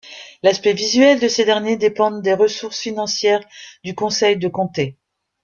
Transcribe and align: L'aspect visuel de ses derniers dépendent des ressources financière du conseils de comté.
L'aspect 0.41 0.73
visuel 0.73 1.19
de 1.19 1.27
ses 1.27 1.45
derniers 1.45 1.77
dépendent 1.77 2.23
des 2.23 2.33
ressources 2.33 2.79
financière 2.79 3.39
du 3.83 3.93
conseils 3.93 4.37
de 4.37 4.47
comté. 4.47 4.97